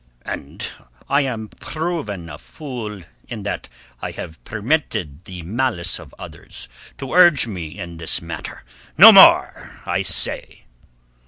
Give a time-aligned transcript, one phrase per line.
[0.23, 0.65] "And
[1.07, 3.69] I am proven a fool in that
[4.01, 8.63] I have permitted the malice of others to urge me in this matter.
[8.97, 10.63] No more, I say."